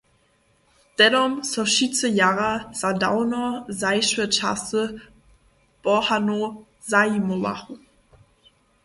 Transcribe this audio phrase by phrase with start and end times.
[0.99, 3.41] Tehdom so wšitcy jara za dawno
[3.81, 4.81] zašłe časy
[5.83, 6.49] pohanow
[6.91, 7.73] zajimowachu.